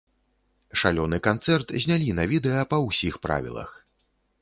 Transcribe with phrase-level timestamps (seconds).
[0.83, 3.71] Шалёны канцэрт знялі на відэа па ўсіх правілах!